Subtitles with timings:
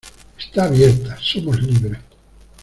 [0.43, 1.99] ¡Está abierta!¡ somos libres!